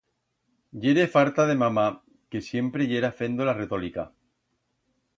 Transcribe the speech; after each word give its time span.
Yere 0.85 1.05
farta 1.15 1.45
de 1.51 1.57
mama, 1.59 1.85
que 2.33 2.43
siempre 2.49 2.91
yera 2.95 3.15
fendo 3.23 3.49
la 3.51 3.57
retolica. 3.63 4.11